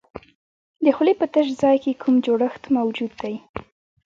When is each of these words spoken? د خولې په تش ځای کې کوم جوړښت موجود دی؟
د 0.83 0.85
خولې 0.95 1.13
په 1.19 1.25
تش 1.33 1.47
ځای 1.61 1.77
کې 1.83 1.99
کوم 2.01 2.15
جوړښت 2.25 2.63
موجود 2.77 3.11
دی؟ 3.21 3.35